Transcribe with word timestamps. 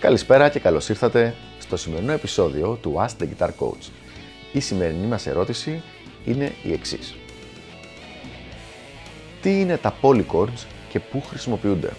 Καλησπέρα 0.00 0.48
και 0.48 0.58
καλώς 0.58 0.88
ήρθατε 0.88 1.34
στο 1.58 1.76
σημερινό 1.76 2.12
επεισόδιο 2.12 2.78
του 2.82 2.94
Ask 2.98 3.22
the 3.22 3.26
Guitar 3.26 3.48
Coach. 3.48 3.90
Η 4.52 4.60
σημερινή 4.60 5.06
μας 5.06 5.26
ερώτηση 5.26 5.82
είναι 6.24 6.52
η 6.62 6.72
εξής. 6.72 7.16
Τι 9.42 9.60
είναι 9.60 9.76
τα 9.76 9.94
polychords 10.02 10.66
και 10.88 11.00
πού 11.00 11.22
χρησιμοποιούνται; 11.22 11.90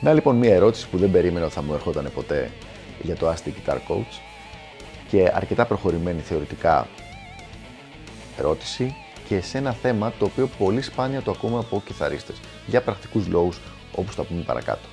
Να 0.00 0.12
λοιπόν 0.12 0.36
μια 0.36 0.54
ερώτηση 0.54 0.88
που 0.88 0.98
δεν 0.98 1.10
περίμενα 1.10 1.44
ότι 1.44 1.54
θα 1.54 1.62
μου 1.62 1.74
ερχόταν 1.74 2.10
ποτέ 2.14 2.50
για 3.02 3.16
το 3.16 3.30
Ask 3.30 3.48
the 3.48 3.50
Guitar 3.50 3.76
Coach 3.76 4.29
και 5.10 5.30
αρκετά 5.34 5.64
προχωρημένη 5.66 6.20
θεωρητικά 6.20 6.88
ερώτηση 8.38 8.94
και 9.28 9.40
σε 9.40 9.58
ένα 9.58 9.72
θέμα 9.72 10.12
το 10.18 10.24
οποίο 10.24 10.46
πολύ 10.58 10.82
σπάνια 10.82 11.22
το 11.22 11.30
ακούμε 11.30 11.58
από 11.58 11.82
κιθαρίστες 11.86 12.36
για 12.66 12.82
πρακτικούς 12.82 13.26
λόγους 13.26 13.60
όπως 13.96 14.14
θα 14.14 14.22
πούμε 14.22 14.42
παρακάτω. 14.42 14.88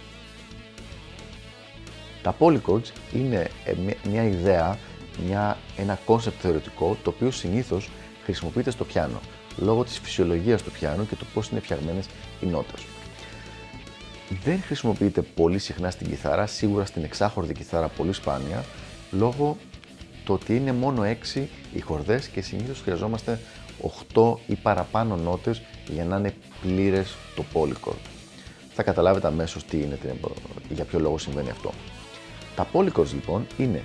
Τα 2.21 2.35
polychords 2.39 2.91
είναι 3.13 3.49
ε, 3.65 3.73
μια 4.09 4.23
ιδέα, 4.23 4.77
μια, 5.25 5.57
ένα 5.77 5.99
concept 6.05 6.35
θεωρητικό 6.41 6.97
το 7.03 7.09
οποίο 7.09 7.31
συνήθως 7.31 7.89
χρησιμοποιείται 8.23 8.71
στο 8.71 8.83
πιάνο 8.83 9.19
λόγω 9.57 9.83
της 9.83 9.99
φυσιολογίας 9.99 10.61
του 10.63 10.71
πιάνου 10.71 11.07
και 11.07 11.15
του 11.15 11.25
πώς 11.33 11.49
είναι 11.49 11.59
φτιαγμένες 11.59 12.05
οι 12.41 12.45
νότες. 12.45 12.85
Δεν 14.43 14.61
χρησιμοποιείται 14.61 15.21
πολύ 15.21 15.59
συχνά 15.59 15.89
στην 15.89 16.07
κιθάρα, 16.07 16.45
σίγουρα 16.45 16.85
στην 16.85 17.03
εξάχορδη 17.03 17.53
κιθάρα 17.53 17.87
πολύ 17.87 18.13
σπάνια, 18.13 18.65
λόγω 19.11 19.57
το 20.27 20.33
ότι 20.33 20.55
είναι 20.55 20.71
μόνο 20.71 21.03
6 21.35 21.45
οι 21.73 21.79
χορδές 21.79 22.27
και 22.27 22.41
συνήθως 22.41 22.81
χρειαζόμαστε 22.81 23.39
8 24.13 24.33
ή 24.47 24.55
παραπάνω 24.55 25.15
νότες 25.15 25.61
για 25.87 26.05
να 26.05 26.17
είναι 26.17 26.33
πλήρες 26.61 27.15
το 27.35 27.43
polychord. 27.53 28.01
Θα 28.73 28.83
καταλάβετε 28.83 29.27
αμέσως 29.27 29.65
τι 29.65 29.77
είναι, 29.77 29.97
για 30.69 30.83
ποιο 30.83 30.99
λόγο 30.99 31.17
συμβαίνει 31.17 31.49
αυτό. 31.49 31.71
Τα 32.55 32.67
polychords 32.73 33.11
λοιπόν 33.13 33.47
είναι 33.57 33.83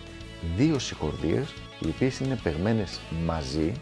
δύο 0.56 0.78
συγχορδίες 0.78 1.54
οι 1.80 1.88
οποίες 1.88 2.18
είναι 2.20 2.38
παιγμένες 2.42 3.00
μαζί 3.24 3.72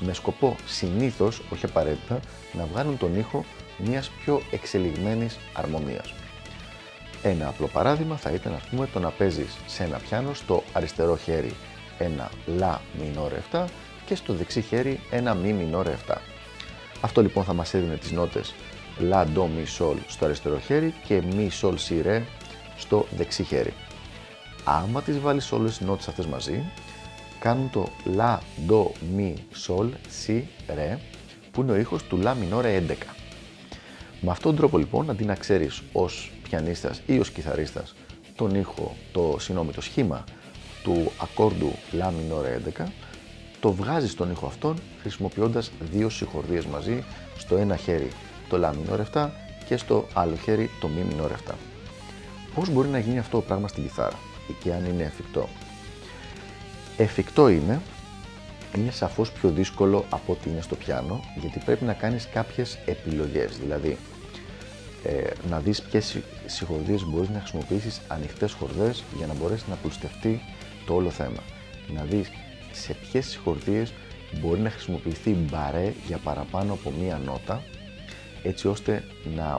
με 0.00 0.12
σκοπό 0.12 0.56
συνήθως, 0.66 1.42
όχι 1.52 1.64
απαραίτητα, 1.64 2.20
να 2.52 2.66
βγάλουν 2.72 2.98
τον 2.98 3.18
ήχο 3.18 3.44
μιας 3.78 4.10
πιο 4.24 4.42
εξελιγμένης 4.50 5.38
αρμονίας. 5.52 6.14
Ένα 7.22 7.48
απλό 7.48 7.66
παράδειγμα 7.66 8.16
θα 8.16 8.30
ήταν 8.30 8.54
ας 8.54 8.62
πούμε 8.62 8.86
το 8.86 8.98
να 8.98 9.10
παίζεις 9.10 9.56
σε 9.66 9.84
ένα 9.84 9.98
πιάνο 9.98 10.34
στο 10.34 10.62
αριστερό 10.72 11.16
χέρι 11.16 11.52
ένα 12.04 12.30
λα 12.46 12.80
μινόρε 12.98 13.42
7 13.52 13.64
και 14.06 14.14
στο 14.14 14.32
δεξί 14.32 14.60
χέρι 14.60 15.00
ένα 15.10 15.34
μι 15.34 15.52
μινόρε 15.52 15.96
7. 16.08 16.16
Αυτό 17.00 17.22
λοιπόν 17.22 17.44
θα 17.44 17.52
μας 17.52 17.74
έδινε 17.74 17.96
τις 17.96 18.10
νότες 18.10 18.54
λα, 18.98 19.26
ντο, 19.26 19.46
μι, 19.46 19.64
σολ 19.64 19.96
στο 20.06 20.24
αριστερό 20.24 20.58
χέρι 20.58 20.94
και 21.04 21.22
μι, 21.34 21.50
σολ, 21.50 21.76
σι, 21.76 22.00
ρε 22.00 22.22
στο 22.76 23.06
δεξί 23.16 23.42
χέρι. 23.44 23.72
Άμα 24.64 25.02
τις 25.02 25.20
βάλεις 25.20 25.52
όλες 25.52 25.76
τις 25.76 25.86
νότες 25.86 26.08
αυτές 26.08 26.26
μαζί, 26.26 26.64
κάνουν 27.38 27.70
το 27.70 27.88
λα, 28.04 28.40
ντο, 28.66 28.92
μι, 29.14 29.34
σολ, 29.52 29.88
σι, 30.08 30.48
ρε, 30.74 30.98
που 31.50 31.60
είναι 31.60 31.72
ο 31.72 31.76
ήχος 31.76 32.02
του 32.02 32.16
λα 32.16 32.34
μινόρε 32.34 32.82
11. 32.88 32.92
Με 34.20 34.30
αυτόν 34.30 34.50
τον 34.50 34.56
τρόπο 34.56 34.78
λοιπόν, 34.78 35.10
αντί 35.10 35.24
να 35.24 35.34
ξέρεις 35.34 35.82
ως 35.92 36.32
πιανίστας 36.42 37.02
ή 37.06 37.18
ως 37.18 37.30
κιθαρίστας 37.30 37.94
τον 38.36 38.54
ήχο, 38.54 38.96
το, 39.12 39.36
συγγνώμη, 39.38 39.72
το 39.72 39.80
σχήμα 39.80 40.24
του 40.82 41.12
ακόρντου 41.20 41.72
λα 41.92 42.10
μινόρε 42.10 42.60
11, 42.78 42.84
το 43.60 43.72
βγάζεις 43.72 44.14
τον 44.14 44.30
ήχο 44.30 44.46
αυτόν 44.46 44.76
χρησιμοποιώντας 45.00 45.70
δύο 45.92 46.08
συγχορδίες 46.08 46.64
μαζί, 46.64 47.04
στο 47.38 47.56
ένα 47.56 47.76
χέρι 47.76 48.10
το 48.48 48.58
λα 48.58 48.74
μινόρε 48.74 49.04
7 49.12 49.28
και 49.66 49.76
στο 49.76 50.06
άλλο 50.12 50.36
χέρι 50.36 50.70
το 50.80 50.88
μι 50.88 51.02
μινόρε 51.02 51.34
7. 51.48 51.52
Πώς 52.54 52.70
μπορεί 52.70 52.88
να 52.88 52.98
γίνει 52.98 53.18
αυτό 53.18 53.36
το 53.36 53.42
πράγμα 53.42 53.68
στην 53.68 53.82
κιθάρα 53.82 54.18
και 54.62 54.72
αν 54.72 54.84
είναι 54.84 55.02
εφικτό; 55.02 55.48
Εφικτό 56.96 57.48
είναι, 57.48 57.80
είναι 58.76 58.90
σαφώς 58.90 59.32
πιο 59.32 59.50
δύσκολο 59.50 60.04
από 60.10 60.32
ό,τι 60.32 60.50
είναι 60.50 60.60
στο 60.60 60.76
πιάνο, 60.76 61.20
γιατί 61.40 61.58
πρέπει 61.64 61.84
να 61.84 61.92
κάνεις 61.92 62.28
κάποιες 62.32 62.78
επιλογές, 62.86 63.58
δηλαδή 63.58 63.98
ε, 65.04 65.30
να 65.48 65.58
δεις 65.58 65.82
ποιες 65.82 66.18
συγχορδίες 66.46 67.04
μπορείς 67.04 67.28
να 67.28 67.38
χρησιμοποιήσεις 67.38 68.00
ανοιχτές 68.08 68.52
χορδές 68.52 69.04
για 69.16 69.26
να 69.26 69.34
μπορέσει 69.34 69.64
να 69.68 69.74
πλουστευτεί 69.74 70.40
το 70.86 70.94
όλο 70.94 71.10
θέμα. 71.10 71.42
Να 71.94 72.02
δεις 72.04 72.30
σε 72.72 72.94
ποιες 72.94 73.26
συγχορδίες 73.26 73.92
μπορεί 74.40 74.60
να 74.60 74.70
χρησιμοποιηθεί 74.70 75.30
μπαρέ 75.30 75.92
για 76.06 76.18
παραπάνω 76.18 76.72
από 76.72 76.92
μία 77.00 77.20
νότα, 77.24 77.62
έτσι 78.42 78.68
ώστε 78.68 79.04
να 79.36 79.58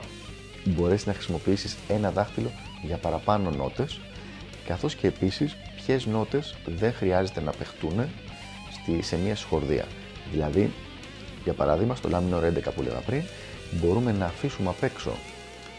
μπορέσεις 0.64 1.06
να 1.06 1.12
χρησιμοποιήσεις 1.12 1.76
ένα 1.88 2.10
δάχτυλο 2.10 2.50
για 2.82 2.96
παραπάνω 2.96 3.50
νότες 3.50 4.00
καθώς 4.66 4.94
και 4.94 5.06
επίσης 5.06 5.56
ποιες 5.76 6.06
νότες 6.06 6.54
δεν 6.66 6.92
χρειάζεται 6.92 7.40
να 7.40 7.50
παιχτούν 7.50 8.08
στη, 8.72 9.02
σε 9.02 9.16
μια 9.16 9.36
σχορδία. 9.36 9.84
Δηλαδή, 10.30 10.72
για 11.44 11.52
παράδειγμα, 11.52 11.94
στο 11.94 12.08
λάμινο 12.08 12.38
11 12.38 12.72
που 12.74 12.82
λέγα 12.82 12.98
πριν, 12.98 13.22
μπορούμε 13.80 14.12
να 14.12 14.26
αφήσουμε 14.26 14.68
απ' 14.68 14.82
έξω 14.82 15.12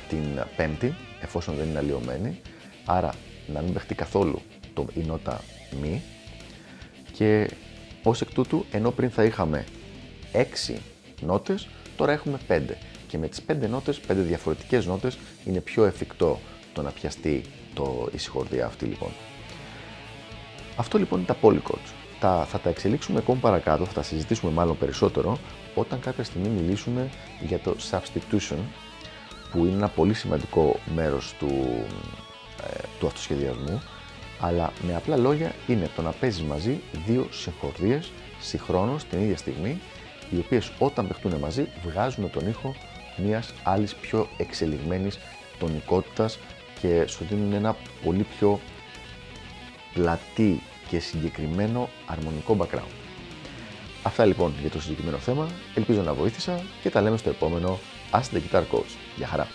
την 0.09 0.43
πέμπτη, 0.55 0.95
εφόσον 1.21 1.55
δεν 1.55 1.67
είναι 1.67 1.77
αλλοιωμένη, 1.77 2.41
άρα 2.85 3.13
να 3.47 3.61
μην 3.61 3.73
παιχτεί 3.73 3.95
καθόλου 3.95 4.41
το, 4.73 4.85
η 4.93 4.99
νότα 4.99 5.41
μη 5.81 6.01
και 7.11 7.49
ως 8.03 8.21
εκ 8.21 8.33
τούτου, 8.33 8.65
ενώ 8.71 8.91
πριν 8.91 9.09
θα 9.11 9.23
είχαμε 9.23 9.65
6 10.69 10.75
νότες, 11.21 11.67
τώρα 11.95 12.11
έχουμε 12.11 12.39
5 12.47 12.61
και 13.07 13.17
με 13.17 13.27
τις 13.27 13.41
5 13.47 13.55
νότες, 13.69 13.99
5 14.07 14.13
διαφορετικές 14.15 14.85
νότες, 14.85 15.17
είναι 15.45 15.59
πιο 15.59 15.85
εφικτό 15.85 16.39
το 16.73 16.81
να 16.81 16.89
πιαστεί 16.89 17.43
το, 17.73 18.09
η 18.13 18.17
συγχορδία 18.17 18.65
αυτή 18.65 18.85
λοιπόν. 18.85 19.09
Αυτό 20.75 20.97
λοιπόν 20.97 21.19
είναι 21.19 21.27
τα 21.27 21.37
polychords. 21.41 21.93
Τα, 22.23 22.45
θα 22.49 22.59
τα 22.59 22.69
εξελίξουμε 22.69 23.19
ακόμα 23.19 23.39
παρακάτω, 23.39 23.85
θα 23.85 23.93
τα 23.93 24.03
συζητήσουμε 24.03 24.51
μάλλον 24.51 24.77
περισσότερο 24.77 25.37
όταν 25.75 25.99
κάποια 25.99 26.23
στιγμή 26.23 26.47
μιλήσουμε 26.47 27.09
για 27.39 27.59
το 27.59 27.75
substitution 27.91 28.57
που 29.51 29.65
είναι 29.65 29.75
ένα 29.75 29.87
πολύ 29.87 30.13
σημαντικό 30.13 30.79
μέρος 30.95 31.33
του, 31.39 31.49
ε, 32.63 32.79
του 32.99 33.07
αυτοσχεδιασμού 33.07 33.81
αλλά 34.39 34.71
με 34.81 34.95
απλά 34.95 35.17
λόγια 35.17 35.51
είναι 35.67 35.89
το 35.95 36.01
να 36.01 36.11
παίζεις 36.11 36.41
μαζί 36.41 36.81
δύο 37.05 37.27
συγχορδίες 37.31 38.11
συγχρόνως 38.39 39.03
την 39.03 39.21
ίδια 39.21 39.37
στιγμή 39.37 39.81
οι 40.31 40.37
οποίες 40.37 40.71
όταν 40.79 41.07
παιχτούν 41.07 41.33
μαζί 41.35 41.67
βγάζουν 41.85 42.29
τον 42.31 42.47
ήχο 42.47 42.75
μιας 43.17 43.53
άλλης 43.63 43.95
πιο 43.95 44.27
εξελιγμένης 44.37 45.19
τονικότητας 45.59 46.39
και 46.81 47.05
σου 47.07 47.25
δίνουν 47.29 47.53
ένα 47.53 47.75
πολύ 48.03 48.25
πιο 48.37 48.59
πλατή 49.93 50.61
και 50.93 50.99
συγκεκριμένο 50.99 51.89
αρμονικό 52.05 52.57
background. 52.59 52.91
Αυτά 54.03 54.25
λοιπόν 54.25 54.53
για 54.61 54.69
το 54.69 54.81
συγκεκριμένο 54.81 55.17
θέμα. 55.17 55.47
Ελπίζω 55.75 56.01
να 56.01 56.13
βοήθησα 56.13 56.61
και 56.81 56.89
τα 56.89 57.01
λέμε 57.01 57.17
στο 57.17 57.29
επόμενο 57.29 57.79
Ask 58.11 58.35
the 58.35 58.39
Guitar 58.39 58.63
Coach. 58.71 58.95
Γεια 59.15 59.27
χαρά! 59.27 59.47